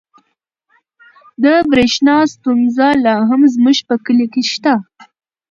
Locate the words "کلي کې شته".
4.05-4.73